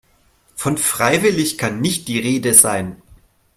Von 0.55 0.79
freiwillig 0.79 1.59
kann 1.59 1.79
nicht 1.79 2.07
die 2.07 2.17
Rede 2.17 2.55
sein. 2.55 3.03